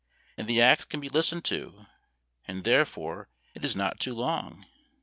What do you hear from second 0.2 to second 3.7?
and the acts can be listened to, and therefore it